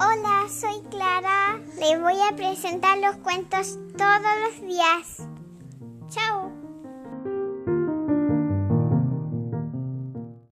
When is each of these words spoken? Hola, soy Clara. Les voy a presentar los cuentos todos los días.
Hola, 0.00 0.48
soy 0.48 0.82
Clara. 0.90 1.60
Les 1.78 2.00
voy 2.00 2.14
a 2.28 2.34
presentar 2.34 2.98
los 2.98 3.14
cuentos 3.16 3.78
todos 3.96 4.20
los 4.42 4.60
días. 4.68 5.33